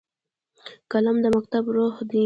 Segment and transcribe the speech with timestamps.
[0.91, 2.19] قلم د مکتب روح دی